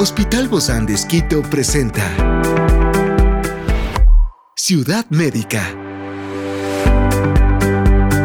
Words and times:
Hospital 0.00 0.46
Bozán 0.46 0.86
de 0.86 0.94
Esquito 0.94 1.42
presenta 1.42 2.04
Ciudad 4.54 5.04
Médica. 5.10 5.74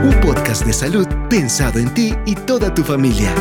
Un 0.03 0.15
podcast 0.21 0.67
de 0.67 0.73
salud 0.73 1.07
pensado 1.31 1.79
en 1.79 1.91
ti 1.95 2.13
y 2.27 2.35
toda 2.35 2.71
tu 2.75 2.83
familia. 2.83 3.33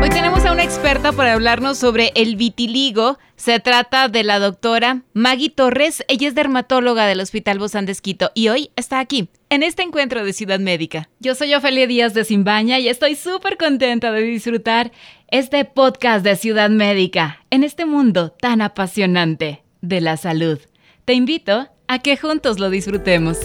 Hoy 0.00 0.08
tenemos 0.10 0.44
a 0.44 0.52
una 0.52 0.62
experta 0.62 1.10
para 1.10 1.32
hablarnos 1.32 1.78
sobre 1.78 2.12
el 2.14 2.36
vitiligo. 2.36 3.18
Se 3.34 3.58
trata 3.58 4.06
de 4.08 4.22
la 4.22 4.38
doctora 4.38 5.02
Maggie 5.14 5.50
Torres. 5.50 6.04
Ella 6.06 6.28
es 6.28 6.36
dermatóloga 6.36 7.06
del 7.06 7.18
Hospital 7.18 7.58
Bozán 7.58 7.86
de 7.86 7.92
Esquito 7.92 8.30
y 8.34 8.50
hoy 8.50 8.70
está 8.76 9.00
aquí 9.00 9.30
en 9.50 9.64
este 9.64 9.82
encuentro 9.82 10.24
de 10.24 10.32
Ciudad 10.32 10.60
Médica. 10.60 11.08
Yo 11.18 11.34
soy 11.34 11.54
Ofelia 11.54 11.88
Díaz 11.88 12.14
de 12.14 12.24
Simbaña 12.24 12.78
y 12.78 12.88
estoy 12.88 13.16
súper 13.16 13.56
contenta 13.56 14.12
de 14.12 14.22
disfrutar 14.22 14.92
este 15.30 15.66
podcast 15.66 16.24
de 16.24 16.36
Ciudad 16.36 16.70
Médica 16.70 17.44
en 17.50 17.62
este 17.62 17.84
mundo 17.84 18.30
tan 18.30 18.62
apasionante 18.62 19.62
de 19.82 20.00
la 20.00 20.16
salud. 20.16 20.58
Te 21.04 21.12
invito 21.12 21.68
a 21.86 21.98
que 21.98 22.16
juntos 22.16 22.58
lo 22.58 22.70
disfrutemos. 22.70 23.38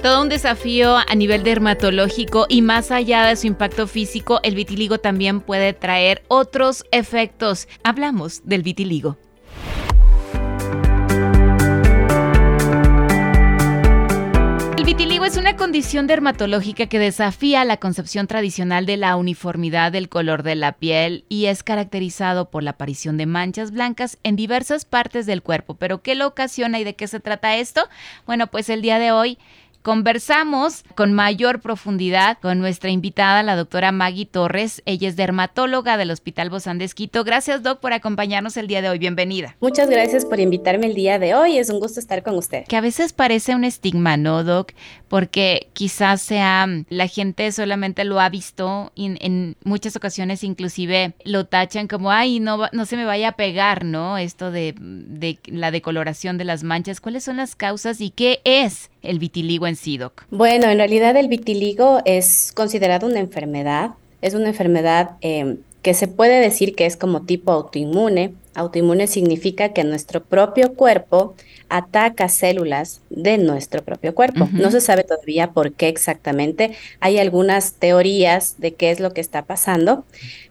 Todo 0.00 0.22
un 0.22 0.28
desafío 0.28 0.96
a 0.96 1.14
nivel 1.16 1.42
dermatológico 1.42 2.46
y 2.48 2.62
más 2.62 2.92
allá 2.92 3.26
de 3.26 3.34
su 3.34 3.48
impacto 3.48 3.88
físico, 3.88 4.38
el 4.44 4.54
vitiligo 4.54 4.98
también 4.98 5.40
puede 5.40 5.72
traer 5.72 6.22
otros 6.28 6.84
efectos. 6.92 7.66
Hablamos 7.82 8.42
del 8.44 8.62
vitiligo. 8.62 9.16
Condición 15.62 16.08
dermatológica 16.08 16.86
que 16.86 16.98
desafía 16.98 17.64
la 17.64 17.76
concepción 17.76 18.26
tradicional 18.26 18.84
de 18.84 18.96
la 18.96 19.14
uniformidad 19.14 19.92
del 19.92 20.08
color 20.08 20.42
de 20.42 20.56
la 20.56 20.72
piel 20.72 21.24
y 21.28 21.46
es 21.46 21.62
caracterizado 21.62 22.50
por 22.50 22.64
la 22.64 22.72
aparición 22.72 23.16
de 23.16 23.26
manchas 23.26 23.70
blancas 23.70 24.18
en 24.24 24.34
diversas 24.34 24.84
partes 24.84 25.24
del 25.24 25.40
cuerpo. 25.40 25.76
¿Pero 25.76 26.02
qué 26.02 26.16
lo 26.16 26.26
ocasiona 26.26 26.80
y 26.80 26.84
de 26.84 26.96
qué 26.96 27.06
se 27.06 27.20
trata 27.20 27.54
esto? 27.54 27.88
Bueno, 28.26 28.48
pues 28.48 28.70
el 28.70 28.82
día 28.82 28.98
de 28.98 29.12
hoy 29.12 29.38
Conversamos 29.82 30.84
con 30.94 31.12
mayor 31.12 31.60
profundidad 31.60 32.38
con 32.40 32.60
nuestra 32.60 32.90
invitada, 32.90 33.42
la 33.42 33.56
doctora 33.56 33.90
Maggie 33.90 34.26
Torres. 34.26 34.80
Ella 34.86 35.08
es 35.08 35.16
dermatóloga 35.16 35.96
del 35.96 36.12
Hospital 36.12 36.50
Bozán 36.50 36.78
de 36.78 36.84
Esquito. 36.84 37.24
Gracias, 37.24 37.64
Doc, 37.64 37.80
por 37.80 37.92
acompañarnos 37.92 38.56
el 38.56 38.68
día 38.68 38.80
de 38.80 38.88
hoy. 38.88 39.00
Bienvenida. 39.00 39.56
Muchas 39.58 39.90
gracias 39.90 40.24
por 40.24 40.38
invitarme 40.38 40.86
el 40.86 40.94
día 40.94 41.18
de 41.18 41.34
hoy. 41.34 41.58
Es 41.58 41.68
un 41.68 41.80
gusto 41.80 41.98
estar 41.98 42.22
con 42.22 42.36
usted. 42.36 42.64
Que 42.68 42.76
a 42.76 42.80
veces 42.80 43.12
parece 43.12 43.56
un 43.56 43.64
estigma, 43.64 44.16
¿no, 44.16 44.44
Doc? 44.44 44.70
Porque 45.08 45.68
quizás 45.72 46.22
sea 46.22 46.68
la 46.88 47.08
gente 47.08 47.50
solamente 47.50 48.04
lo 48.04 48.20
ha 48.20 48.28
visto 48.28 48.92
y 48.94 49.16
en 49.18 49.56
muchas 49.64 49.96
ocasiones 49.96 50.44
inclusive 50.44 51.14
lo 51.24 51.46
tachan 51.46 51.88
como, 51.88 52.12
ay, 52.12 52.38
no, 52.38 52.68
no 52.70 52.86
se 52.86 52.96
me 52.96 53.04
vaya 53.04 53.30
a 53.30 53.36
pegar, 53.36 53.84
¿no? 53.84 54.16
Esto 54.16 54.52
de, 54.52 54.76
de 54.78 55.40
la 55.46 55.72
decoloración 55.72 56.38
de 56.38 56.44
las 56.44 56.62
manchas. 56.62 57.00
¿Cuáles 57.00 57.24
son 57.24 57.38
las 57.38 57.56
causas 57.56 58.00
y 58.00 58.10
qué 58.10 58.42
es 58.44 58.91
el 59.02 59.18
vitiligo 59.18 59.66
en 59.66 59.76
SIDOC? 59.76 60.26
Bueno, 60.30 60.66
en 60.66 60.78
realidad 60.78 61.16
el 61.16 61.28
vitiligo 61.28 62.00
es 62.04 62.52
considerado 62.54 63.06
una 63.06 63.20
enfermedad. 63.20 63.90
Es 64.20 64.34
una 64.34 64.48
enfermedad 64.48 65.16
em, 65.20 65.58
que 65.82 65.94
se 65.94 66.06
puede 66.06 66.40
decir 66.40 66.74
que 66.74 66.86
es 66.86 66.96
como 66.96 67.22
tipo 67.22 67.50
autoinmune. 67.50 68.34
Autoinmune 68.54 69.08
significa 69.08 69.72
que 69.72 69.82
nuestro 69.82 70.22
propio 70.22 70.74
cuerpo 70.74 71.34
ataca 71.68 72.28
células 72.28 73.00
de 73.10 73.36
nuestro 73.38 73.82
propio 73.82 74.14
cuerpo. 74.14 74.48
No 74.52 74.70
se 74.70 74.80
sabe 74.80 75.04
todavía 75.04 75.50
por 75.50 75.72
qué 75.72 75.88
exactamente. 75.88 76.76
Hay 77.00 77.18
algunas 77.18 77.74
teorías 77.74 78.56
de 78.58 78.74
qué 78.74 78.90
es 78.90 79.00
lo 79.00 79.12
que 79.12 79.20
está 79.20 79.44
pasando, 79.44 80.04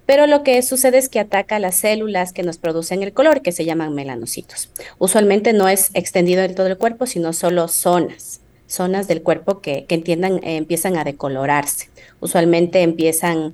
pero 0.05 0.27
lo 0.27 0.43
que 0.43 0.61
sucede 0.63 0.97
es 0.97 1.07
que 1.07 1.19
ataca 1.19 1.59
las 1.59 1.75
células 1.75 2.33
que 2.33 2.43
nos 2.43 2.57
producen 2.57 3.01
el 3.01 3.13
color, 3.13 3.41
que 3.41 3.53
se 3.53 3.63
llaman 3.63 3.93
melanocitos. 3.93 4.69
Usualmente 4.97 5.53
no 5.53 5.69
es 5.69 5.91
extendido 5.93 6.43
en 6.43 6.55
todo 6.55 6.67
el 6.67 6.77
cuerpo, 6.77 7.05
sino 7.05 7.31
solo 7.31 7.67
zonas 7.67 8.41
zonas 8.71 9.07
del 9.09 9.21
cuerpo 9.21 9.59
que, 9.59 9.85
entiendan, 9.89 10.37
eh, 10.43 10.55
empiezan 10.55 10.97
a 10.97 11.03
decolorarse. 11.03 11.89
Usualmente 12.21 12.81
empiezan 12.81 13.53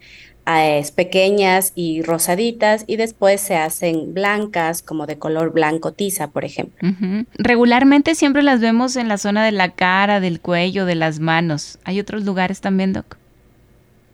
es 0.49 0.91
pequeñas 0.91 1.73
y 1.75 2.01
rosaditas 2.01 2.85
y 2.87 2.95
después 2.95 3.41
se 3.41 3.57
hacen 3.57 4.13
blancas 4.13 4.81
como 4.81 5.05
de 5.05 5.17
color 5.17 5.51
blanco 5.51 5.91
tiza, 5.91 6.27
por 6.27 6.45
ejemplo. 6.45 6.89
Regularmente 7.37 8.15
siempre 8.15 8.43
las 8.43 8.61
vemos 8.61 8.95
en 8.95 9.09
la 9.09 9.17
zona 9.17 9.43
de 9.43 9.51
la 9.51 9.71
cara, 9.71 10.19
del 10.21 10.39
cuello, 10.39 10.85
de 10.85 10.95
las 10.95 11.19
manos. 11.19 11.79
¿Hay 11.83 11.99
otros 11.99 12.23
lugares 12.23 12.61
también, 12.61 12.93
Doc? 12.93 13.17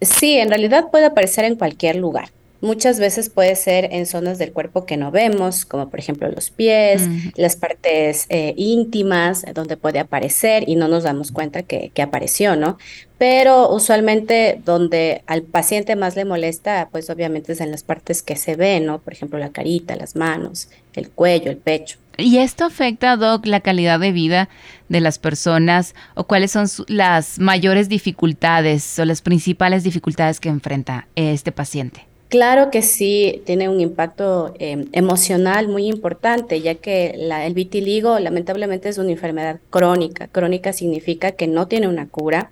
Sí, 0.02 0.34
en 0.40 0.50
realidad 0.50 0.90
puede 0.92 1.06
aparecer 1.06 1.46
en 1.46 1.56
cualquier 1.56 1.98
lugar. 1.98 2.30
Muchas 2.64 2.98
veces 2.98 3.30
puede 3.30 3.58
ser 3.58 3.90
en 3.92 4.06
zonas 4.06 4.38
del 4.38 4.54
cuerpo 4.54 4.86
que 4.86 4.96
no 4.96 5.12
vemos, 5.12 5.66
como 5.66 5.90
por 5.90 6.00
ejemplo 6.00 6.32
los 6.32 6.50
pies, 6.50 7.10
las 7.36 7.58
partes 7.58 8.26
eh, 8.30 8.54
íntimas, 8.56 9.44
donde 9.54 9.76
puede 9.76 10.00
aparecer 10.00 10.64
y 10.66 10.78
no 10.78 10.88
nos 10.88 11.04
damos 11.04 11.34
cuenta 11.34 11.64
que, 11.64 11.92
que, 11.94 12.02
apareció, 12.02 12.56
¿no? 12.56 12.78
Pero 13.18 13.70
usualmente 13.70 14.62
donde 14.64 15.24
al 15.28 15.42
paciente 15.42 15.98
más 15.98 16.16
le 16.16 16.24
molesta, 16.24 16.88
pues 16.90 17.10
obviamente 17.10 17.52
es 17.52 17.60
en 17.60 17.70
las 17.70 17.84
partes 17.84 18.24
que 18.24 18.38
se 18.38 18.56
ven, 18.56 18.86
¿no? 18.86 19.00
Por 19.00 19.12
ejemplo, 19.12 19.38
la 19.40 19.50
carita, 19.50 19.98
las 19.98 20.16
manos, 20.16 20.70
el 20.94 21.10
cuello, 21.10 21.52
el 21.52 21.58
pecho. 21.58 21.98
¿Y 22.18 22.38
esto 22.38 22.64
afecta, 22.64 23.18
Doc, 23.18 23.46
la 23.46 23.60
calidad 23.60 24.00
de 24.00 24.14
vida 24.14 24.48
de 24.88 25.02
las 25.02 25.20
personas 25.20 25.96
o 26.16 26.28
cuáles 26.28 26.52
son 26.52 26.68
las 26.88 27.40
mayores 27.40 27.90
dificultades 27.90 28.98
o 29.00 29.04
las 29.04 29.22
principales 29.22 29.84
dificultades 29.84 30.40
que 30.40 30.48
enfrenta 30.48 31.10
este 31.18 31.52
paciente? 31.52 32.13
Claro 32.30 32.72
que 32.72 32.82
sí, 32.82 33.44
tiene 33.46 33.70
un 33.70 33.80
impacto 33.80 34.56
em, 34.58 34.88
emocional 34.92 35.68
muy 35.68 35.86
importante, 35.86 36.62
ya 36.62 36.74
que 36.76 37.12
el 37.12 37.54
vitiligo 37.54 38.18
lamentablemente 38.20 38.90
es 38.90 38.98
una 38.98 39.12
enfermedad 39.12 39.60
crónica. 39.70 40.28
Crónica 40.28 40.74
significa 40.74 41.34
que 41.34 41.48
no 41.48 41.68
tiene 41.68 41.88
una 41.88 42.08
cura. 42.08 42.52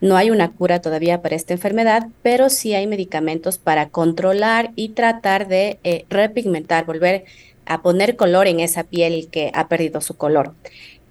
No 0.00 0.16
hay 0.16 0.30
una 0.30 0.52
cura 0.52 0.80
todavía 0.80 1.20
para 1.20 1.36
esta 1.36 1.52
enfermedad, 1.52 2.08
pero 2.22 2.48
sí 2.48 2.74
hay 2.74 2.86
medicamentos 2.86 3.58
para 3.58 3.90
controlar 3.90 4.72
y 4.74 4.90
tratar 4.90 5.46
de 5.48 5.78
eh, 5.84 6.06
repigmentar, 6.08 6.86
volver 6.86 7.24
a 7.66 7.82
poner 7.82 8.16
color 8.16 8.46
en 8.46 8.60
esa 8.60 8.84
piel 8.84 9.28
que 9.30 9.50
ha 9.52 9.68
perdido 9.68 10.00
su 10.00 10.16
color. 10.16 10.54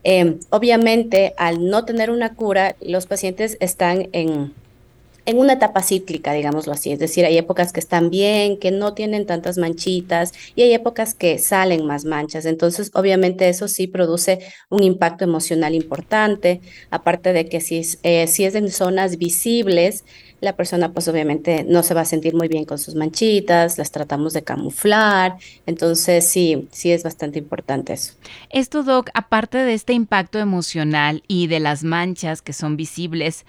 Em, 0.04 0.40
obviamente, 0.50 1.34
al 1.38 1.66
no 1.68 1.86
tener 1.86 2.10
una 2.10 2.34
cura, 2.34 2.76
los 2.82 3.06
pacientes 3.06 3.58
están 3.60 4.10
en 4.14 4.54
en 5.26 5.38
una 5.38 5.54
etapa 5.54 5.84
cíclica, 5.84 6.34
digámoslo 6.34 6.74
así. 6.74 6.92
Es 6.92 7.00
decir, 7.00 7.26
hay 7.26 7.38
épocas 7.38 7.74
que 7.74 7.80
están 7.80 8.10
bien, 8.10 8.58
que 8.58 8.72
no 8.72 8.94
tienen 8.94 9.26
tantas 9.26 9.58
manchitas 9.58 10.34
y 10.56 10.64
hay 10.64 10.74
épocas 10.74 11.14
que 11.14 11.38
salen 11.38 11.86
más 11.86 12.06
manchas. 12.06 12.46
Entonces, 12.46 12.92
obviamente 12.94 13.50
eso 13.50 13.68
sí 13.68 13.88
produce 13.88 14.40
un 14.70 14.84
impacto 14.84 15.24
emocional 15.24 15.76
importante. 15.76 16.62
Aparte 16.90 17.34
de 17.34 17.48
que 17.48 17.62
si, 17.62 17.82
eh, 18.04 18.28
si 18.28 18.46
es 18.46 18.56
en 18.56 18.70
zonas 18.72 19.18
visibles, 19.18 20.04
la 20.42 20.56
persona 20.56 20.94
pues 20.94 21.08
obviamente 21.08 21.64
no 21.68 21.84
se 21.84 21.94
va 21.94 22.02
a 22.02 22.06
sentir 22.06 22.34
muy 22.34 22.48
bien 22.48 22.66
con 22.66 22.78
sus 22.78 22.96
manchitas, 22.96 23.78
las 23.78 23.92
tratamos 23.92 24.34
de 24.34 24.44
camuflar, 24.44 25.36
entonces 25.66 26.26
sí, 26.26 26.68
sí 26.72 26.92
es 26.92 27.04
bastante 27.04 27.40
importante 27.40 27.94
eso. 27.94 28.14
Esto, 28.50 28.84
Doc, 28.84 29.10
aparte 29.14 29.58
de 29.58 29.74
este 29.74 29.94
impacto 29.94 30.40
emocional 30.40 31.24
y 31.28 31.48
de 31.48 31.60
las 31.60 31.84
manchas 31.84 32.42
que 32.42 32.54
son 32.54 32.78
visibles, 32.78 33.46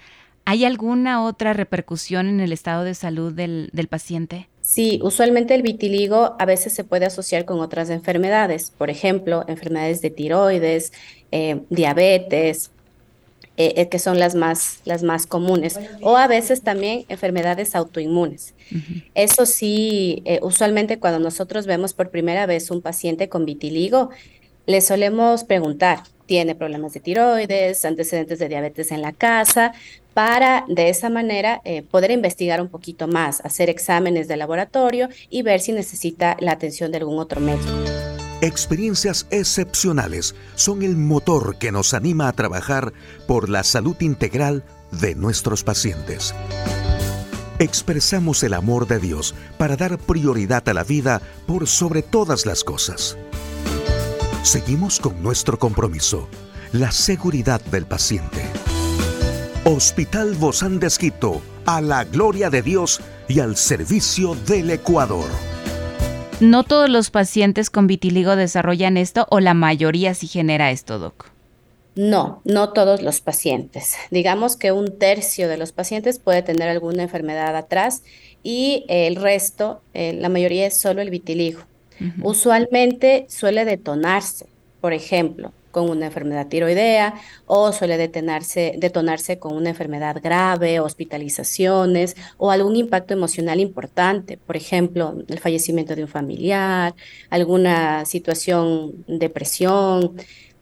¿Hay 0.51 0.65
alguna 0.65 1.23
otra 1.23 1.53
repercusión 1.53 2.27
en 2.27 2.41
el 2.41 2.51
estado 2.51 2.83
de 2.83 2.93
salud 2.93 3.31
del, 3.31 3.87
paciente? 3.89 4.49
Sí, 4.59 4.99
usualmente 5.01 5.55
el 5.55 5.61
vitiligo 5.61 6.35
a 6.39 6.45
veces 6.45 6.73
se 6.73 6.83
puede 6.83 7.05
asociar 7.05 7.45
con 7.45 7.61
otras 7.61 7.89
enfermedades, 7.89 8.73
por 8.77 8.89
ejemplo, 8.89 9.45
enfermedades 9.47 10.01
de 10.01 10.09
tiroides, 10.09 10.91
eh, 11.31 11.61
diabetes, 11.69 12.71
eh, 13.55 13.75
eh, 13.77 13.87
que 13.87 13.97
son 13.97 14.19
las 14.19 14.35
más, 14.35 14.81
las 14.83 15.03
más 15.03 15.25
comunes, 15.25 15.79
o 16.01 16.17
a 16.17 16.27
veces 16.27 16.63
también 16.63 17.05
enfermedades 17.07 17.73
autoinmunes. 17.73 18.53
Eso 19.15 19.45
sí, 19.45 20.21
usualmente 20.41 20.99
cuando 20.99 21.19
nosotros 21.19 21.65
vemos 21.65 21.93
por 21.93 22.09
primera 22.09 22.45
vez 22.45 22.71
un 22.71 22.81
paciente 22.81 23.29
con 23.29 23.45
vitiligo, 23.45 24.09
le 24.65 24.81
solemos 24.81 25.45
preguntar, 25.45 25.99
¿tiene 26.25 26.55
problemas 26.55 26.93
de 26.93 26.99
tiroides, 26.99 27.83
antecedentes 27.85 28.39
de 28.39 28.49
diabetes 28.49 28.91
en 28.91 29.01
la 29.01 29.11
casa? 29.11 29.73
Para 30.13 30.65
de 30.67 30.89
esa 30.89 31.09
manera 31.09 31.61
eh, 31.63 31.83
poder 31.83 32.11
investigar 32.11 32.61
un 32.61 32.67
poquito 32.67 33.07
más, 33.07 33.41
hacer 33.41 33.69
exámenes 33.69 34.27
de 34.27 34.37
laboratorio 34.37 35.09
y 35.29 35.41
ver 35.41 35.59
si 35.59 35.71
necesita 35.71 36.37
la 36.39 36.51
atención 36.51 36.91
de 36.91 36.97
algún 36.97 37.19
otro 37.19 37.39
médico. 37.39 37.71
Experiencias 38.41 39.27
excepcionales 39.29 40.33
son 40.55 40.81
el 40.81 40.97
motor 40.97 41.57
que 41.59 41.71
nos 41.71 41.93
anima 41.93 42.27
a 42.27 42.33
trabajar 42.33 42.91
por 43.27 43.49
la 43.49 43.63
salud 43.63 43.95
integral 44.01 44.63
de 44.91 45.13
nuestros 45.13 45.63
pacientes. 45.63 46.33
Expresamos 47.59 48.41
el 48.41 48.55
amor 48.55 48.87
de 48.87 48.97
Dios 48.97 49.35
para 49.59 49.75
dar 49.77 49.99
prioridad 49.99 50.67
a 50.67 50.73
la 50.73 50.83
vida 50.83 51.21
por 51.45 51.67
sobre 51.67 52.01
todas 52.01 52.47
las 52.47 52.63
cosas. 52.63 53.15
Seguimos 54.41 54.99
con 54.99 55.21
nuestro 55.21 55.59
compromiso, 55.59 56.27
la 56.71 56.91
seguridad 56.91 57.61
del 57.65 57.85
paciente. 57.85 58.41
Hospital 59.63 60.33
Bozán 60.33 60.79
de 60.79 60.87
Esquito, 60.87 61.39
a 61.67 61.81
la 61.81 62.03
gloria 62.03 62.49
de 62.49 62.63
Dios 62.63 62.99
y 63.27 63.41
al 63.41 63.55
servicio 63.55 64.33
del 64.47 64.71
Ecuador. 64.71 65.29
¿No 66.39 66.63
todos 66.63 66.89
los 66.89 67.11
pacientes 67.11 67.69
con 67.69 67.85
vitiligo 67.85 68.35
desarrollan 68.35 68.97
esto 68.97 69.27
o 69.29 69.39
la 69.39 69.53
mayoría 69.53 70.15
sí 70.15 70.25
genera 70.25 70.71
esto, 70.71 70.97
Doc? 70.97 71.29
No, 71.93 72.41
no 72.43 72.73
todos 72.73 73.03
los 73.03 73.21
pacientes. 73.21 73.97
Digamos 74.09 74.57
que 74.57 74.71
un 74.71 74.97
tercio 74.97 75.47
de 75.47 75.57
los 75.57 75.73
pacientes 75.73 76.17
puede 76.17 76.41
tener 76.41 76.67
alguna 76.67 77.03
enfermedad 77.03 77.55
atrás 77.55 78.01
y 78.41 78.85
el 78.87 79.15
resto, 79.15 79.83
eh, 79.93 80.13
la 80.13 80.29
mayoría 80.29 80.65
es 80.65 80.81
solo 80.81 81.03
el 81.03 81.11
vitiligo. 81.11 81.61
Usualmente 82.23 83.27
suele 83.29 83.63
detonarse, 83.63 84.47
por 84.79 84.91
ejemplo, 84.91 85.53
con 85.71 85.89
una 85.89 86.07
enfermedad 86.07 86.47
tiroidea 86.47 87.15
o 87.45 87.71
suele 87.71 87.97
detonarse, 87.97 88.75
detonarse 88.77 89.39
con 89.39 89.55
una 89.55 89.69
enfermedad 89.69 90.17
grave, 90.21 90.79
hospitalizaciones 90.79 92.15
o 92.37 92.51
algún 92.51 92.75
impacto 92.75 93.13
emocional 93.13 93.59
importante, 93.59 94.37
por 94.37 94.55
ejemplo, 94.55 95.15
el 95.27 95.39
fallecimiento 95.39 95.95
de 95.95 96.03
un 96.03 96.09
familiar, 96.09 96.93
alguna 97.29 98.05
situación, 98.05 99.03
depresión, 99.07 100.15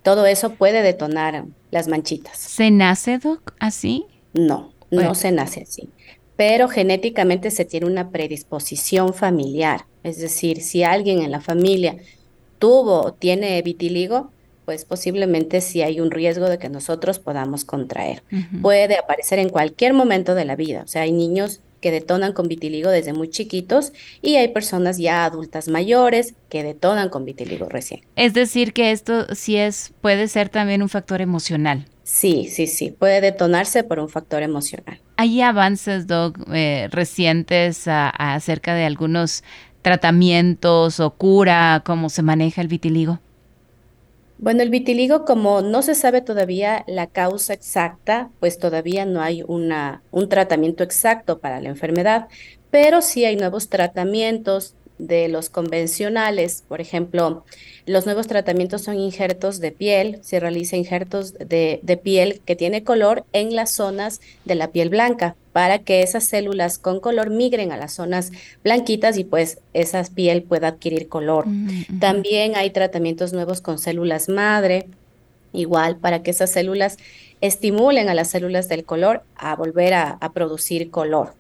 todo 0.03 0.25
eso 0.25 0.53
puede 0.53 0.81
detonar 0.81 1.45
las 1.71 1.88
manchitas. 1.88 2.38
¿Se 2.38 2.71
nace, 2.71 3.17
Doc, 3.17 3.53
así? 3.59 4.06
No, 4.33 4.73
no 4.91 5.15
se 5.15 5.31
nace 5.31 5.63
así, 5.63 5.89
pero 6.35 6.67
genéticamente 6.67 7.51
se 7.51 7.65
tiene 7.65 7.85
una 7.85 8.11
predisposición 8.11 9.13
familiar, 9.13 9.85
es 10.03 10.19
decir, 10.19 10.61
si 10.61 10.83
alguien 10.83 11.21
en 11.21 11.31
la 11.31 11.41
familia 11.41 11.97
tuvo 12.59 13.01
o 13.01 13.13
tiene 13.13 13.61
vitiligo, 13.61 14.31
pues 14.69 14.86
posiblemente 14.86 15.62
sí 15.62 15.81
hay 15.81 16.00
un 16.00 16.12
riesgo 16.12 16.48
de 16.48 16.60
que 16.60 16.69
nosotros 16.69 17.18
podamos 17.18 17.66
contraer. 17.66 18.21
Puede 18.62 19.00
aparecer 19.00 19.39
en 19.39 19.50
cualquier 19.50 19.94
momento 19.94 20.36
de 20.36 20.45
la 20.45 20.56
vida, 20.56 20.83
o 20.83 20.88
sea, 20.88 21.01
hay 21.01 21.12
niños 21.12 21.62
que 21.81 21.89
detonan 21.89 22.33
con 22.33 22.48
vitiligo 22.48 22.92
desde 22.92 23.13
muy 23.13 23.31
chiquitos 23.31 23.94
y 24.21 24.36
hay 24.36 24.50
personas 24.50 25.00
ya 25.00 25.25
adultas 25.25 25.69
mayores 25.69 26.36
que 26.50 26.62
detonan 26.62 27.10
con 27.10 27.25
vitiligo 27.25 27.68
recién. 27.68 28.01
Es 28.16 28.36
decir, 28.36 28.71
que 28.71 28.92
esto 28.92 29.33
sí 29.33 29.56
es, 29.56 29.92
puede 30.01 30.27
ser 30.27 30.50
también 30.50 30.83
un 30.83 30.89
factor 30.89 31.19
emocional. 31.19 31.88
Sí, 32.04 32.48
sí, 32.48 32.68
sí, 32.68 32.92
puede 32.92 33.21
detonarse 33.21 33.83
por 33.83 33.98
un 33.98 34.07
factor 34.07 34.44
emocional. 34.44 35.01
¿Hay 35.18 35.42
avances, 35.42 36.06
Doc, 36.06 36.38
eh, 36.54 36.89
recientes 36.92 37.88
acerca 37.88 38.75
de 38.75 38.86
algunos 38.86 39.44
tratamientos 39.81 41.00
o 41.00 41.10
cura, 41.10 41.81
cómo 41.83 42.10
se 42.10 42.21
maneja 42.21 42.62
el 42.62 42.68
vitiligo? 42.68 43.19
Bueno, 44.41 44.63
el 44.63 44.69
vitiligo, 44.69 45.25
como 45.25 45.62
no 45.62 45.81
se 45.81 45.95
sabe 45.95 46.21
todavía 46.21 46.86
la 46.88 47.07
causa 47.07 47.53
exacta, 47.53 48.31
pues 48.39 48.57
todavía 48.57 49.03
no 49.06 49.21
hay 49.21 49.44
una, 49.45 50.01
un 50.12 50.30
tratamiento 50.30 50.81
exacto 50.81 51.41
para 51.41 51.59
la 51.59 51.68
enfermedad, 51.68 52.30
pero 52.69 53.01
sí 53.01 53.25
hay 53.25 53.36
nuevos 53.36 53.68
tratamientos 53.68 54.77
de 55.00 55.28
los 55.30 55.50
convencionales. 55.50 56.63
Por 56.68 56.81
ejemplo, 56.81 57.44
los 57.88 58.06
nuevos 58.06 58.28
tratamientos 58.28 58.84
son 58.84 59.00
injertos 59.00 59.60
de 59.60 59.72
piel, 59.72 60.19
se 60.22 60.40
realiza 60.40 60.75
injertos 60.75 61.34
de, 61.34 61.80
de, 61.81 61.98
piel 61.98 62.42
que 62.46 62.56
tiene 62.56 62.84
color 62.84 63.25
en 63.34 63.56
las 63.56 63.72
zonas 63.72 64.22
de 64.46 64.56
la 64.56 64.72
piel 64.72 64.90
blanca 64.90 65.36
para 65.54 65.80
que 65.80 66.04
esas 66.04 66.25
células 66.25 66.78
con 66.78 67.00
color 67.00 67.31
migren 67.31 67.72
a 67.72 67.78
las 67.78 67.94
zonas 67.94 68.31
blanquitas 68.63 69.18
y 69.18 69.24
pues 69.24 69.60
esa 69.74 70.04
piel 70.04 70.44
pueda 70.44 70.68
adquirir 70.68 71.07
color. 71.07 71.48
Mm, 71.48 72.00
También 72.00 72.56
hay 72.56 72.69
tratamientos 72.69 73.34
nuevos 73.34 73.62
con 73.62 73.80
células 73.80 74.30
madre, 74.30 74.88
igual 75.52 75.98
para 75.98 76.22
que 76.22 76.31
esas 76.31 76.52
células 76.52 76.98
estimulen 77.42 78.10
a 78.10 78.13
las 78.13 78.30
células 78.30 78.68
del 78.68 78.84
color 78.84 79.24
a 79.36 79.56
volver 79.56 79.94
a, 79.94 80.12
a 80.12 80.34
producir 80.34 80.92
color 80.92 81.38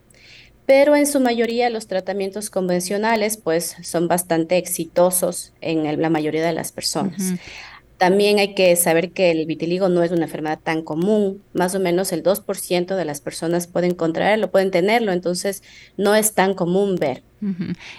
pero 0.69 0.95
en 0.95 1.07
su 1.07 1.19
mayoría 1.19 1.71
los 1.71 1.87
tratamientos 1.87 2.51
convencionales 2.51 3.37
pues 3.37 3.75
son 3.81 4.07
bastante 4.07 4.59
exitosos 4.59 5.51
en 5.61 5.99
la 5.99 6.11
mayoría 6.11 6.45
de 6.45 6.53
las 6.53 6.71
personas. 6.71 7.33
También 7.99 8.39
hay 8.39 8.55
que 8.55 8.73
saber 8.77 9.11
que 9.11 9.29
el 9.29 9.45
vitiligo 9.45 9.89
no 9.89 10.03
es 10.03 10.11
una 10.11 10.23
enfermedad 10.23 10.59
tan 10.63 10.83
común, 10.83 11.43
más 11.51 11.75
o 11.75 11.81
menos 11.81 12.13
el 12.13 12.23
2% 12.23 12.95
de 12.95 13.03
las 13.03 13.19
personas 13.19 13.67
pueden 13.67 13.93
contraerlo, 13.93 14.51
pueden 14.51 14.71
tenerlo, 14.71 15.11
entonces 15.11 15.63
no 15.97 16.15
es 16.15 16.33
tan 16.33 16.53
común 16.53 16.95
ver. 16.95 17.23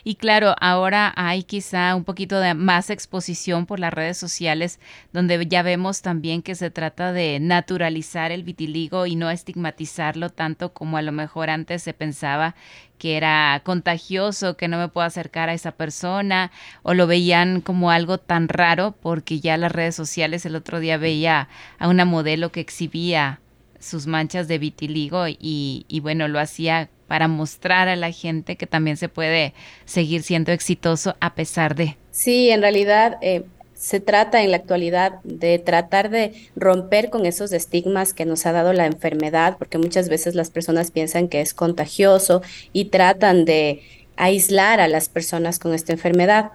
Y 0.04 0.16
claro, 0.16 0.54
ahora 0.60 1.12
hay 1.16 1.42
quizá 1.42 1.94
un 1.94 2.04
poquito 2.04 2.40
de 2.40 2.54
más 2.54 2.90
exposición 2.90 3.66
por 3.66 3.78
las 3.78 3.92
redes 3.92 4.18
sociales, 4.18 4.80
donde 5.12 5.46
ya 5.46 5.62
vemos 5.62 6.02
también 6.02 6.42
que 6.42 6.54
se 6.54 6.70
trata 6.70 7.12
de 7.12 7.38
naturalizar 7.40 8.32
el 8.32 8.42
vitiligo 8.42 9.06
y 9.06 9.16
no 9.16 9.30
estigmatizarlo 9.30 10.30
tanto 10.30 10.72
como 10.72 10.96
a 10.96 11.02
lo 11.02 11.12
mejor 11.12 11.48
antes 11.50 11.82
se 11.82 11.94
pensaba 11.94 12.54
que 13.00 13.16
era 13.16 13.62
contagioso, 13.64 14.58
que 14.58 14.68
no 14.68 14.76
me 14.76 14.88
puedo 14.88 15.06
acercar 15.06 15.48
a 15.48 15.54
esa 15.54 15.72
persona, 15.72 16.52
o 16.82 16.92
lo 16.92 17.06
veían 17.06 17.62
como 17.62 17.90
algo 17.90 18.18
tan 18.18 18.46
raro, 18.46 18.94
porque 19.00 19.40
ya 19.40 19.56
las 19.56 19.72
redes 19.72 19.96
sociales 19.96 20.44
el 20.44 20.54
otro 20.54 20.80
día 20.80 20.98
veía 20.98 21.48
a 21.78 21.88
una 21.88 22.04
modelo 22.04 22.52
que 22.52 22.60
exhibía 22.60 23.40
sus 23.78 24.06
manchas 24.06 24.48
de 24.48 24.58
vitiligo 24.58 25.26
y, 25.28 25.86
y 25.88 26.00
bueno, 26.00 26.28
lo 26.28 26.38
hacía 26.38 26.90
para 27.08 27.26
mostrar 27.26 27.88
a 27.88 27.96
la 27.96 28.12
gente 28.12 28.56
que 28.56 28.66
también 28.66 28.98
se 28.98 29.08
puede 29.08 29.54
seguir 29.86 30.22
siendo 30.22 30.52
exitoso 30.52 31.16
a 31.20 31.34
pesar 31.34 31.74
de. 31.74 31.96
Sí, 32.10 32.50
en 32.50 32.60
realidad 32.60 33.16
eh, 33.22 33.44
se 33.80 33.98
trata 33.98 34.42
en 34.42 34.50
la 34.50 34.58
actualidad 34.58 35.22
de 35.24 35.58
tratar 35.58 36.10
de 36.10 36.34
romper 36.54 37.08
con 37.08 37.24
esos 37.24 37.50
estigmas 37.50 38.12
que 38.12 38.26
nos 38.26 38.44
ha 38.44 38.52
dado 38.52 38.74
la 38.74 38.84
enfermedad, 38.84 39.56
porque 39.58 39.78
muchas 39.78 40.10
veces 40.10 40.34
las 40.34 40.50
personas 40.50 40.90
piensan 40.90 41.28
que 41.28 41.40
es 41.40 41.54
contagioso 41.54 42.42
y 42.74 42.86
tratan 42.86 43.46
de 43.46 43.80
aislar 44.16 44.80
a 44.80 44.88
las 44.88 45.08
personas 45.08 45.58
con 45.58 45.72
esta 45.72 45.94
enfermedad. 45.94 46.50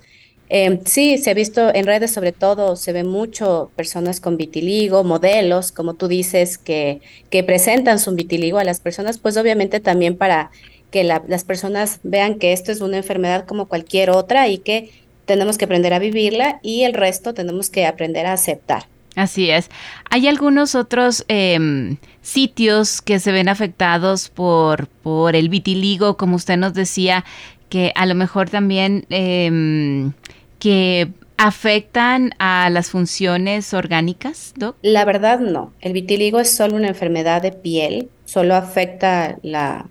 Eh, 0.50 0.81
sí, 0.86 1.18
se 1.18 1.31
ha 1.31 1.33
visto 1.33 1.74
en 1.74 1.88
redes 1.88 2.13
sobre 2.13 2.31
todo, 2.31 2.75
se 2.75 2.94
ve 2.94 3.04
mucho 3.04 3.72
personas 3.75 4.19
con 4.19 4.38
vitiligo, 4.38 5.04
modelos, 5.04 5.72
como 5.72 5.95
tú 5.95 6.07
dices, 6.07 6.60
que, 6.60 7.01
que 7.31 7.44
presentan 7.44 7.98
su 7.98 8.13
vitiligo 8.13 8.60
a 8.60 8.63
las 8.63 8.80
personas, 8.80 9.18
pues 9.18 9.36
obviamente 9.38 9.80
también 9.80 10.16
para 10.16 10.51
que 10.92 11.04
las 11.04 11.44
personas 11.44 12.00
vean 12.04 12.36
que 12.36 12.54
esto 12.54 12.72
es 12.72 12.81
una 12.81 12.98
enfermedad 12.98 13.45
como 13.45 13.68
cualquier 13.68 14.12
otra 14.12 14.48
y 14.48 14.60
que 14.60 14.92
tenemos 15.25 15.57
que 15.57 15.66
aprender 15.66 15.94
a 15.94 16.00
vivirla 16.00 16.60
y 16.62 16.83
el 16.83 16.94
resto 16.94 17.33
tenemos 17.33 17.69
que 17.69 17.86
aprender 17.86 18.25
a 18.25 18.33
aceptar. 18.33 18.86
Así 19.16 19.50
es. 19.50 19.69
Hay 20.10 20.27
algunos 20.27 20.75
otros 20.75 21.24
em, 21.30 21.98
sitios 22.22 23.01
que 23.01 23.19
se 23.19 23.31
ven 23.31 23.48
afectados 23.48 24.30
por, 24.30 24.88
por 24.88 25.36
el 25.36 25.50
vitiligo, 25.50 26.18
como 26.18 26.36
usted 26.36 26.58
nos 26.58 26.74
decía, 26.74 27.24
que 27.70 27.94
a 27.96 28.05
lo 28.05 28.15
mejor 28.15 28.50
también 28.50 29.05
eh, 29.10 30.12
que 30.60 31.10
afectan 31.38 32.32
a 32.39 32.70
las 32.70 32.89
funciones 32.89 33.74
orgánicas, 33.74 34.53
Doc? 34.58 34.77
La 34.82 35.05
verdad 35.05 35.39
no. 35.39 35.74
El 35.82 35.94
vitiligo 35.94 36.39
es 36.39 36.55
solo 36.55 36.75
una 36.75 36.88
enfermedad 36.88 37.41
de 37.41 37.51
piel, 37.51 38.10
solo 38.25 38.55
afecta 38.55 39.38
la, 39.41 39.88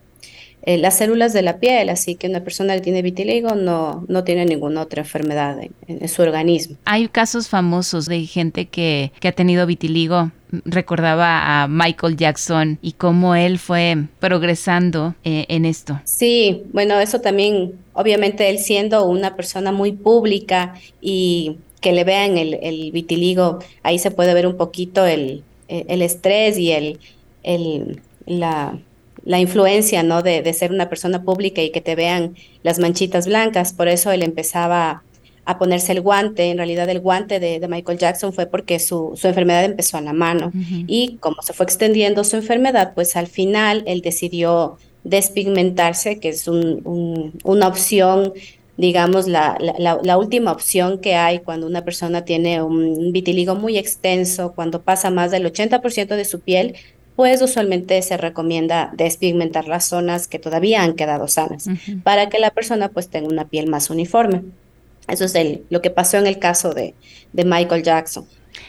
eh, 0.66 0.78
las 0.78 0.96
células 0.96 1.34
de 1.34 1.42
la 1.42 1.58
piel, 1.58 1.90
así 1.90 2.14
que 2.14 2.26
una 2.26 2.42
persona 2.42 2.74
que 2.74 2.80
tiene 2.80 3.02
vitiligo 3.02 3.54
no, 3.54 4.04
no 4.08 4.24
tiene 4.24 4.46
ninguna 4.46 4.80
otra 4.80 5.02
enfermedad 5.02 5.58
en, 5.86 6.08
su 6.08 6.22
organismo. 6.22 6.76
Hay 6.86 7.08
casos 7.08 7.48
famosos 7.48 8.06
de 8.06 8.24
gente 8.24 8.66
que, 8.66 9.12
que 9.20 9.28
ha 9.28 9.32
tenido 9.32 9.66
vitiligo 9.66 10.30
recordaba 10.64 11.64
a 11.64 11.68
Michael 11.68 12.16
Jackson 12.16 12.78
y 12.80 12.92
cómo 12.92 13.34
él 13.34 13.58
fue 13.58 14.06
progresando 14.20 15.16
eh, 15.24 15.46
en 15.48 15.64
esto. 15.64 16.00
Sí, 16.04 16.62
bueno, 16.72 16.98
eso 17.00 17.20
también, 17.20 17.72
obviamente 17.92 18.48
él 18.48 18.58
siendo 18.58 19.04
una 19.04 19.36
persona 19.36 19.72
muy 19.72 19.92
pública 19.92 20.74
y 21.00 21.56
que 21.80 21.92
le 21.92 22.04
vean 22.04 22.38
el, 22.38 22.54
el 22.62 22.92
vitiligo, 22.92 23.58
ahí 23.82 23.98
se 23.98 24.12
puede 24.12 24.32
ver 24.32 24.46
un 24.46 24.56
poquito 24.56 25.04
el, 25.04 25.42
el 25.68 26.02
estrés 26.02 26.56
y 26.56 26.70
el, 26.72 27.00
el, 27.42 28.00
la, 28.26 28.78
la 29.24 29.40
influencia, 29.40 30.02
¿no? 30.02 30.22
De, 30.22 30.42
de, 30.42 30.52
ser 30.52 30.70
una 30.70 30.88
persona 30.88 31.22
pública 31.22 31.62
y 31.62 31.70
que 31.70 31.80
te 31.80 31.94
vean 31.94 32.36
las 32.62 32.78
manchitas 32.78 33.26
blancas. 33.26 33.72
Por 33.72 33.88
eso 33.88 34.12
él 34.12 34.22
empezaba 34.22 35.02
a 35.44 35.58
ponerse 35.58 35.92
el 35.92 36.00
guante. 36.00 36.50
En 36.50 36.56
realidad 36.56 36.88
el 36.88 37.00
guante 37.00 37.40
de, 37.40 37.66
Michael 37.68 37.98
Jackson 37.98 38.32
fue 38.32 38.46
porque 38.46 38.78
su, 38.78 39.12
su, 39.16 39.28
enfermedad 39.28 39.64
empezó 39.64 39.98
a 39.98 40.00
la 40.00 40.12
mano. 40.12 40.52
Y 40.86 41.16
como 41.20 41.42
se 41.42 41.52
fue 41.52 41.64
extendiendo 41.64 42.24
su 42.24 42.36
enfermedad, 42.36 42.92
pues 42.94 43.16
al 43.16 43.26
final 43.26 43.82
él 43.86 44.00
decidió 44.00 44.78
despigmentarse, 45.04 46.18
que 46.18 46.30
es 46.30 46.48
un, 46.48 47.32
una 47.44 47.68
opción 47.68 48.32
digamos, 48.76 49.28
la, 49.28 49.56
la, 49.60 50.00
la, 50.02 50.18
última 50.18 50.50
opción 50.50 50.98
que 50.98 51.14
hay 51.14 51.38
cuando 51.38 51.68
una 51.68 51.84
persona 51.84 52.24
tiene 52.24 52.60
un 52.60 53.12
vitiligo 53.12 53.54
muy 53.54 53.78
extenso, 53.78 54.52
cuando 54.52 54.82
pasa 54.82 55.10
más 55.10 55.30
del 55.30 55.46
80% 55.46 56.16
de 56.16 56.24
su 56.24 56.40
piel, 56.40 56.74
pues 57.16 57.40
usualmente 57.42 58.00
se 58.02 58.16
recomienda 58.16 58.92
despigmentar 58.96 59.68
las 59.68 59.84
zonas 59.86 60.26
que 60.26 60.38
todavía 60.38 60.82
han 60.82 60.94
quedado 60.94 61.28
sanas, 61.28 61.68
para 62.02 62.28
que 62.28 62.38
la 62.38 62.50
persona 62.50 62.88
pues 62.88 63.08
tenga 63.08 63.28
una 63.28 63.46
piel 63.46 63.68
más 63.68 63.90
uniforme. 63.90 64.42
Eso 65.08 65.24
es 65.24 65.34
el, 65.34 65.64
lo 65.70 65.82
que 65.82 65.90
pasó 65.90 66.16
en 66.16 66.26
el 66.26 66.38
caso 66.38 66.72
de, 66.72 66.94
de 67.32 67.44
Michael 67.44 67.82
Jackson. 67.82 68.26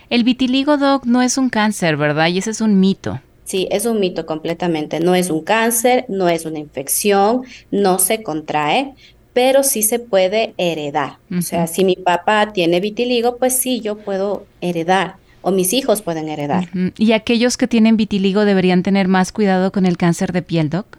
El 0.09 0.23
vitiligo, 0.23 0.77
Doc, 0.77 1.05
no 1.05 1.21
es 1.21 1.37
un 1.37 1.49
cáncer, 1.49 1.97
¿verdad? 1.97 2.27
Y 2.27 2.39
ese 2.39 2.51
es 2.51 2.61
un 2.61 2.79
mito. 2.79 3.21
Sí, 3.45 3.67
es 3.71 3.85
un 3.85 3.99
mito 3.99 4.25
completamente. 4.25 4.99
No 4.99 5.15
es 5.15 5.29
un 5.29 5.41
cáncer, 5.41 6.05
no 6.09 6.27
es 6.27 6.45
una 6.45 6.59
infección, 6.59 7.43
no 7.71 7.99
se 7.99 8.23
contrae, 8.23 8.93
pero 9.33 9.63
sí 9.63 9.83
se 9.83 9.99
puede 9.99 10.53
heredar. 10.57 11.17
O 11.35 11.41
sea, 11.41 11.67
si 11.67 11.83
mi 11.83 11.95
papá 11.95 12.53
tiene 12.53 12.79
vitiligo, 12.79 13.37
pues 13.37 13.57
sí, 13.57 13.81
yo 13.81 13.97
puedo 13.97 14.45
heredar 14.61 15.17
o 15.45 15.51
mis 15.51 15.73
hijos 15.73 16.01
pueden 16.01 16.27
heredar. 16.27 16.69
¿Y 16.97 17.11
aquellos 17.11 17.55
que 17.55 17.67
tienen 17.67 17.97
vitiligo 17.97 18.45
deberían 18.45 18.81
tener 18.81 19.07
más 19.07 19.31
cuidado 19.31 19.71
con 19.71 19.85
el 19.85 19.95
cáncer 19.95 20.33
de 20.33 20.41
piel, 20.41 20.71
Doc? 20.71 20.97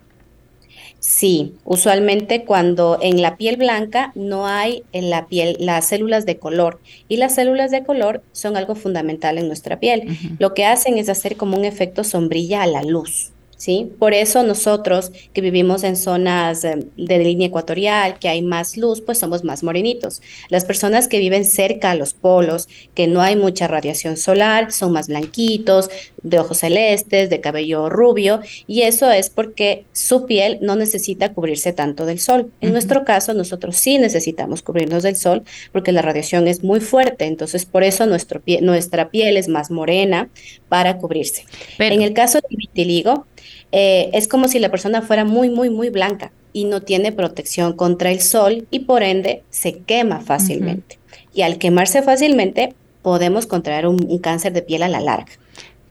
Sí, 1.00 1.54
usualmente 1.64 2.44
cuando 2.44 2.96
en 3.02 3.22
la 3.22 3.36
piel 3.36 3.56
blanca 3.56 4.12
no 4.14 4.46
hay 4.46 4.84
en 4.92 5.10
la 5.10 5.26
piel 5.26 5.56
las 5.58 5.88
células 5.88 6.26
de 6.26 6.38
color 6.38 6.80
y 7.08 7.16
las 7.16 7.34
células 7.34 7.72
de 7.72 7.82
color 7.82 8.22
son 8.30 8.56
algo 8.56 8.76
fundamental 8.76 9.36
en 9.36 9.48
nuestra 9.48 9.80
piel. 9.80 10.16
Lo 10.38 10.54
que 10.54 10.64
hacen 10.64 10.96
es 10.96 11.08
hacer 11.08 11.36
como 11.36 11.56
un 11.56 11.64
efecto 11.64 12.04
sombrilla 12.04 12.62
a 12.62 12.68
la 12.68 12.84
luz. 12.84 13.32
¿Sí? 13.56 13.92
Por 13.98 14.14
eso 14.14 14.42
nosotros 14.42 15.12
que 15.32 15.40
vivimos 15.40 15.84
en 15.84 15.96
zonas 15.96 16.64
eh, 16.64 16.86
de 16.96 17.18
línea 17.18 17.48
ecuatorial, 17.48 18.18
que 18.18 18.28
hay 18.28 18.42
más 18.42 18.76
luz, 18.76 19.00
pues 19.00 19.18
somos 19.18 19.44
más 19.44 19.62
morenitos. 19.62 20.22
Las 20.48 20.64
personas 20.64 21.08
que 21.08 21.18
viven 21.18 21.44
cerca 21.44 21.90
a 21.90 21.94
los 21.94 22.14
polos, 22.14 22.68
que 22.94 23.06
no 23.06 23.22
hay 23.22 23.36
mucha 23.36 23.68
radiación 23.68 24.16
solar, 24.16 24.72
son 24.72 24.92
más 24.92 25.08
blanquitos, 25.08 25.90
de 26.22 26.38
ojos 26.38 26.58
celestes, 26.58 27.30
de 27.30 27.40
cabello 27.40 27.88
rubio, 27.88 28.40
y 28.66 28.82
eso 28.82 29.10
es 29.10 29.30
porque 29.30 29.84
su 29.92 30.26
piel 30.26 30.58
no 30.60 30.75
necesita 30.75 31.32
cubrirse 31.32 31.72
tanto 31.72 32.04
del 32.04 32.18
sol. 32.18 32.50
En 32.60 32.72
nuestro 32.72 33.04
caso, 33.04 33.32
nosotros 33.32 33.76
sí 33.76 33.98
necesitamos 33.98 34.62
cubrirnos 34.62 35.02
del 35.02 35.16
sol 35.16 35.44
porque 35.72 35.92
la 35.92 36.02
radiación 36.02 36.48
es 36.48 36.64
muy 36.64 36.80
fuerte, 36.80 37.26
entonces 37.26 37.64
por 37.64 37.84
eso 37.84 38.06
nuestro 38.06 38.42
nuestra 38.60 39.10
piel 39.10 39.36
es 39.36 39.48
más 39.48 39.70
morena 39.70 40.28
para 40.68 40.98
cubrirse. 40.98 41.44
en 41.78 42.02
el 42.02 42.12
caso 42.12 42.38
del 42.40 42.56
vitiligo, 42.56 43.26
eh, 43.72 44.10
es 44.12 44.28
como 44.28 44.48
si 44.48 44.58
la 44.58 44.70
persona 44.70 45.02
fuera 45.02 45.24
muy, 45.24 45.50
muy, 45.50 45.70
muy 45.70 45.90
blanca 45.90 46.32
y 46.52 46.64
no 46.64 46.80
tiene 46.80 47.12
protección 47.12 47.74
contra 47.74 48.10
el 48.10 48.20
sol 48.20 48.66
y 48.70 48.80
por 48.80 49.02
ende 49.02 49.42
se 49.50 49.78
quema 49.78 50.20
fácilmente. 50.20 50.98
Y 51.34 51.42
al 51.42 51.58
quemarse 51.58 52.02
fácilmente 52.02 52.74
podemos 53.02 53.46
contraer 53.46 53.86
un, 53.86 54.18
cáncer 54.18 54.52
de 54.52 54.62
piel 54.62 54.82
a 54.82 54.88
la 54.88 55.00
larga. 55.00 55.32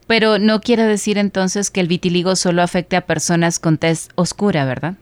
Pero 0.08 0.40
no 0.40 0.62
quiere 0.62 0.84
decir 0.84 1.18
entonces 1.18 1.70
que 1.70 1.82
el 1.82 1.88
vitiligo 1.88 2.36
solo 2.36 2.62
afecte 2.62 2.96
a 2.96 3.06
personas 3.06 3.60
con 3.60 3.78
tez 3.78 4.10
oscura, 4.16 4.66
¿verdad? 4.66 4.96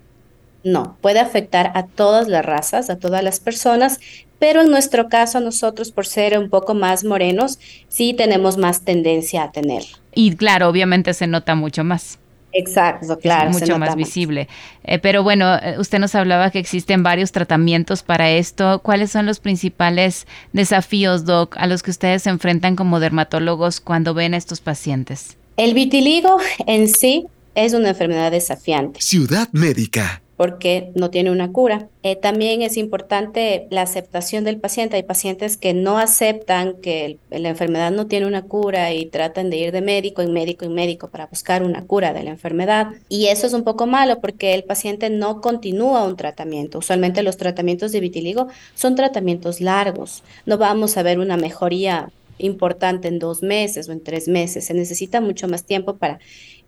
No, 0.64 0.98
puede 1.02 1.20
afectar 1.20 1.72
a 1.76 1.86
todas 1.88 2.28
las 2.28 2.46
razas, 2.46 2.90
a 2.90 2.98
todas 2.98 3.24
las 3.24 3.40
personas, 3.40 4.00
pero 4.40 4.62
en 4.62 4.70
nuestro 4.70 5.10
caso 5.10 5.40
nosotros 5.40 5.92
por 5.92 6.06
ser 6.06 6.38
un 6.38 6.50
poco 6.50 6.74
más 6.74 7.04
morenos, 7.04 7.58
sí 7.88 8.14
tenemos 8.14 8.58
más 8.58 8.82
tendencia 8.82 9.44
a 9.44 9.52
tenerlo. 9.52 9.98
Y 10.14 10.36
claro, 10.36 10.68
obviamente 10.68 11.14
se 11.14 11.28
nota 11.28 11.56
mucho 11.56 11.84
más. 11.84 12.20
Exacto, 12.54 13.18
claro. 13.18 13.50
Es 13.50 13.60
mucho 13.60 13.78
más 13.80 13.96
visible. 13.96 14.48
Eh, 14.84 15.00
pero 15.00 15.24
bueno, 15.24 15.56
eh, 15.56 15.76
usted 15.80 16.00
nos 16.00 16.16
hablaba 16.16 16.52
que 16.52 16.60
existen 16.60 17.04
varios 17.04 17.32
tratamientos 17.32 18.04
para 18.04 18.32
esto. 18.32 18.80
¿Cuáles 18.80 19.12
son 19.12 19.26
los 19.26 19.40
principales 19.40 20.28
desafíos, 20.52 21.26
Doc, 21.26 21.56
a 21.58 21.68
los 21.68 21.84
que 21.84 21.92
ustedes 21.92 22.24
se 22.24 22.30
enfrentan 22.30 22.76
como 22.76 23.00
dermatólogos 23.00 23.80
cuando 23.80 24.14
ven 24.14 24.34
a 24.34 24.38
estos 24.38 24.62
pacientes? 24.62 25.38
El 25.58 25.74
vitiligo 25.74 26.38
en 26.68 26.88
sí 26.88 27.26
es 27.56 27.74
una 27.74 27.90
enfermedad 27.90 28.32
desafiante. 28.32 29.02
Ciudad 29.02 29.50
Médica 29.52 30.23
porque 30.44 30.92
no 30.94 31.10
tiene 31.10 31.32
una 31.32 31.54
cura. 31.54 31.88
Eh, 32.02 32.18
también 32.18 32.64
es 32.64 32.76
importante 32.76 33.66
la 33.70 33.84
aceptación 33.84 34.44
del 34.44 34.60
paciente. 34.60 34.98
Hay 34.98 35.04
pacientes 35.04 35.56
que 35.56 35.74
no 35.74 35.98
aceptan 35.98 36.74
que 36.82 37.18
la 37.30 37.48
enfermedad 37.48 37.92
no 37.92 38.08
tiene 38.08 38.28
una 38.28 38.42
cura 38.42 38.92
y 38.92 39.06
tratan 39.06 39.50
de 39.50 39.56
ir 39.56 39.72
de 39.72 39.80
médico 39.80 40.22
en 40.22 40.34
médico 40.34 40.66
en 40.66 40.74
médico 40.74 41.08
para 41.08 41.28
buscar 41.28 41.64
una 41.64 41.86
cura 41.86 42.12
de 42.12 42.24
la 42.24 42.32
enfermedad. 42.32 42.88
Y 43.08 43.28
eso 43.28 43.48
es 43.48 43.54
un 43.54 43.64
poco 43.64 43.88
malo 43.88 44.20
porque 44.20 44.54
el 44.54 44.66
paciente 44.66 45.10
no 45.10 45.40
continúa 45.40 46.04
un 46.04 46.18
tratamiento. 46.18 46.80
Usualmente 46.80 47.24
los 47.24 47.38
tratamientos 47.38 47.94
de 47.94 48.02
vitiligo 48.02 48.50
son 48.76 48.96
tratamientos 48.96 49.62
largos. 49.62 50.26
No 50.46 50.58
vamos 50.58 50.98
a 50.98 51.04
ver 51.04 51.20
una 51.20 51.38
mejoría 51.38 52.12
importante 52.38 53.08
en 53.08 53.18
dos 53.18 53.44
meses 53.44 53.88
o 53.88 53.94
en 53.94 54.04
tres 54.04 54.28
meses. 54.28 54.66
Se 54.66 54.74
necesita 54.74 55.22
mucho 55.22 55.48
más 55.48 55.64
tiempo 55.64 55.96
para 55.96 56.20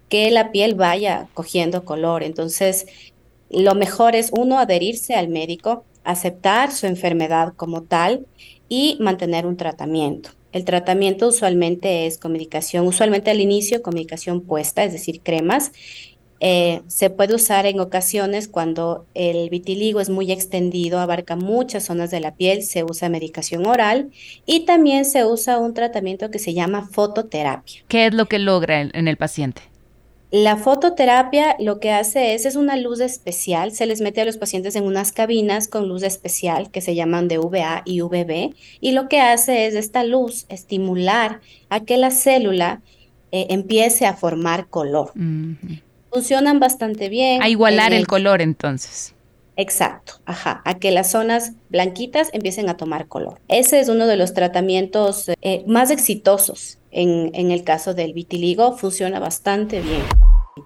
que 0.07 0.31
la 0.31 0.51
piel 0.51 0.75
vaya 0.75 1.27
cogiendo 1.33 1.83
color. 1.83 2.23
Entonces, 2.23 2.85
lo 3.55 3.75
mejor 3.75 4.15
es 4.15 4.31
uno 4.31 4.59
adherirse 4.59 5.15
al 5.15 5.29
médico, 5.29 5.85
aceptar 6.03 6.71
su 6.71 6.87
enfermedad 6.87 7.53
como 7.55 7.83
tal 7.83 8.25
y 8.69 8.97
mantener 8.99 9.45
un 9.45 9.57
tratamiento. 9.57 10.31
El 10.51 10.63
tratamiento 10.63 11.27
usualmente 11.27 12.05
es 12.05 12.17
comunicación, 12.17 12.87
usualmente 12.87 13.29
al 13.29 13.41
inicio 13.41 13.81
comunicación 13.81 14.41
puesta, 14.41 14.83
es 14.83 14.93
decir, 14.93 15.21
cremas. 15.21 15.71
Eh, 16.39 16.81
se 16.87 17.09
puede 17.09 17.33
usar 17.33 17.65
en 17.65 17.79
ocasiones 17.79 18.47
cuando 18.47 19.05
el 19.13 19.49
vitiligo 19.49 19.99
es 19.99 20.09
muy 20.09 20.31
extendido, 20.31 20.99
abarca 20.99 21.35
muchas 21.35 21.85
zonas 21.85 22.11
de 22.11 22.19
la 22.19 22.35
piel, 22.35 22.63
se 22.63 22.83
usa 22.83 23.09
medicación 23.09 23.65
oral 23.65 24.11
y 24.45 24.61
también 24.61 25.05
se 25.05 25.25
usa 25.25 25.57
un 25.57 25.73
tratamiento 25.73 26.29
que 26.29 26.39
se 26.39 26.53
llama 26.53 26.87
fototerapia. 26.89 27.81
¿Qué 27.87 28.05
es 28.05 28.13
lo 28.13 28.27
que 28.27 28.39
logra 28.39 28.81
en 28.81 29.07
el 29.07 29.17
paciente? 29.17 29.61
La 30.37 30.57
fototerapia 30.57 31.55
lo 31.59 31.79
que 31.79 31.93
hace 31.93 32.33
es, 32.33 32.45
es 32.45 32.57
una 32.57 32.75
luz 32.75 32.99
especial, 32.99 33.71
se 33.71 33.85
les 33.85 34.01
mete 34.01 34.19
a 34.19 34.25
los 34.25 34.35
pacientes 34.35 34.75
en 34.75 34.83
unas 34.83 35.13
cabinas 35.13 35.69
con 35.69 35.87
luz 35.87 36.03
especial 36.03 36.71
que 36.71 36.81
se 36.81 36.93
llaman 36.93 37.29
de 37.29 37.37
VA 37.37 37.83
y 37.85 38.01
VB, 38.01 38.53
y 38.81 38.91
lo 38.91 39.07
que 39.07 39.21
hace 39.21 39.65
es 39.65 39.75
esta 39.75 40.03
luz 40.03 40.45
estimular 40.49 41.39
a 41.69 41.85
que 41.85 41.95
la 41.95 42.11
célula 42.11 42.81
eh, 43.31 43.47
empiece 43.49 44.05
a 44.05 44.13
formar 44.13 44.67
color. 44.67 45.13
Funcionan 46.11 46.59
bastante 46.59 47.07
bien. 47.07 47.41
A 47.41 47.47
igualar 47.47 47.93
el, 47.93 48.05
color 48.05 48.41
entonces. 48.41 49.15
Exacto, 49.55 50.15
ajá, 50.25 50.61
a 50.65 50.79
que 50.79 50.91
las 50.91 51.11
zonas 51.11 51.53
blanquitas 51.69 52.29
empiecen 52.33 52.67
a 52.67 52.75
tomar 52.75 53.07
color. 53.07 53.39
Ese 53.47 53.79
es 53.79 53.87
uno 53.87 54.05
de 54.05 54.17
los 54.17 54.33
tratamientos 54.33 55.31
eh, 55.41 55.63
más 55.65 55.91
exitosos 55.91 56.77
en, 56.91 57.31
en 57.35 57.51
el 57.51 57.63
caso 57.63 57.93
del 57.93 58.11
vitiligo, 58.11 58.75
funciona 58.75 59.21
bastante 59.21 59.79
bien. 59.79 60.03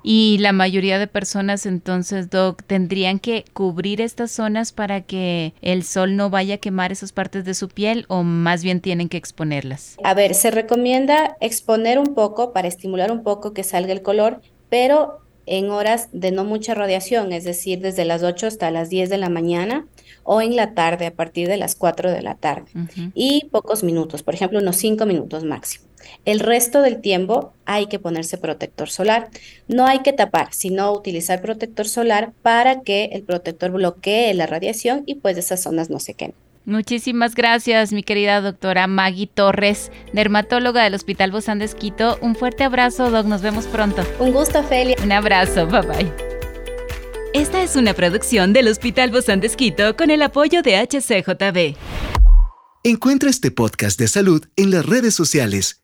Y 0.04 0.38
la 0.40 0.54
mayoría 0.54 1.00
de 1.00 1.08
personas 1.08 1.66
entonces, 1.66 2.30
Doc, 2.30 2.64
tendrían 2.64 3.20
que 3.20 3.46
cubrir 3.54 4.02
estas 4.02 4.32
zonas 4.32 4.72
para 4.72 5.02
que 5.02 5.54
el 5.62 5.84
sol 5.84 6.16
no 6.16 6.30
vaya 6.30 6.56
a 6.56 6.58
quemar 6.60 6.92
esas 6.92 7.12
partes 7.12 7.44
de 7.46 7.54
su 7.54 7.70
piel 7.70 8.06
o 8.08 8.24
más 8.24 8.64
bien 8.64 8.82
tienen 8.82 9.10
que 9.10 9.18
exponerlas. 9.18 9.98
A 10.04 10.14
ver, 10.14 10.36
se 10.36 10.52
recomienda 10.52 11.38
exponer 11.42 12.00
un 12.00 12.14
poco 12.14 12.54
para 12.54 12.68
estimular 12.68 13.12
un 13.12 13.24
poco 13.24 13.54
que 13.54 13.64
salga 13.64 13.92
el 13.92 14.02
color, 14.02 14.42
pero 14.70 15.20
en 15.46 15.72
horas 15.72 16.10
de 16.12 16.32
no 16.32 16.44
mucha 16.44 16.76
radiación, 16.76 17.34
es 17.34 17.44
decir, 17.44 17.80
desde 17.80 18.06
las 18.06 18.22
8 18.22 18.46
hasta 18.46 18.70
las 18.70 18.90
10 18.90 19.10
de 19.10 19.18
la 19.18 19.30
mañana 19.30 19.88
o 20.24 20.42
en 20.42 20.56
la 20.56 20.76
tarde 20.76 21.08
a 21.08 21.12
partir 21.16 21.48
de 21.48 21.58
las 21.58 21.74
4 21.76 22.12
de 22.12 22.22
la 22.22 22.36
tarde. 22.36 22.70
Y 23.16 23.46
pocos 23.52 23.84
minutos, 23.84 24.22
por 24.22 24.36
ejemplo, 24.36 24.60
unos 24.60 24.76
5 24.76 25.08
minutos 25.08 25.44
máximo. 25.44 25.89
El 26.26 26.40
resto 26.40 26.82
del 26.82 27.02
tiempo 27.02 27.54
hay 27.66 27.88
que 27.88 28.00
ponerse 28.00 28.38
protector 28.38 28.90
solar. 28.90 29.30
No 29.68 29.86
hay 29.86 30.00
que 30.00 30.14
tapar, 30.14 30.50
sino 30.52 30.92
utilizar 30.92 31.42
protector 31.42 31.88
solar 31.88 32.32
para 32.42 32.82
que 32.82 33.06
el 33.14 33.24
protector 33.24 33.72
bloquee 33.72 34.34
la 34.34 34.48
radiación 34.48 35.04
y 35.06 35.16
pues 35.16 35.38
esas 35.38 35.62
zonas 35.62 35.90
no 35.90 36.00
se 36.00 36.14
quemen. 36.14 36.36
Muchísimas 36.66 37.34
gracias, 37.34 37.92
mi 37.94 38.04
querida 38.04 38.42
doctora 38.42 38.86
Maggie 38.86 39.28
Torres, 39.28 39.92
dermatóloga 40.14 40.84
del 40.84 40.94
Hospital 40.94 41.32
Bozán 41.32 41.58
de 41.58 41.66
Esquito. 41.66 42.20
Un 42.22 42.36
fuerte 42.36 42.64
abrazo, 42.64 43.10
Doc. 43.10 43.26
Nos 43.26 43.42
vemos 43.42 43.66
pronto. 43.66 44.04
Un 44.20 44.32
gusto, 44.32 44.62
Felia. 44.64 44.96
Un 45.04 45.12
abrazo. 45.12 45.66
Bye 45.66 45.82
bye. 45.82 46.14
Esta 47.34 47.64
es 47.64 47.76
una 47.76 47.94
producción 47.94 48.54
del 48.54 48.68
Hospital 48.68 49.12
Bozán 49.12 49.40
de 49.40 49.48
Esquito 49.48 49.96
con 49.96 50.12
el 50.12 50.22
apoyo 50.22 50.62
de 50.62 50.78
HCJB. 50.78 51.76
Encuentra 52.84 53.30
este 53.30 53.52
podcast 53.52 54.00
de 54.00 54.08
salud 54.08 54.46
en 54.56 54.72
las 54.72 54.86
redes 54.86 55.14
sociales 55.14 55.84